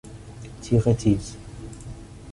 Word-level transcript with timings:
تیغ 0.61 0.87
تیز 0.93 1.35